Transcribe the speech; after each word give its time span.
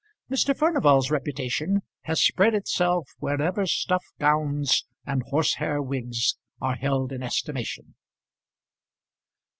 Mr. 0.31 0.57
Furnival's 0.57 1.11
reputation 1.11 1.83
has 2.05 2.19
spread 2.19 2.55
itself 2.55 3.07
wherever 3.19 3.67
stuff 3.67 4.03
gowns 4.17 4.87
and 5.05 5.21
horsehair 5.27 5.79
wigs 5.79 6.37
are 6.59 6.73
held 6.77 7.11
in 7.11 7.21
estimation. 7.21 7.93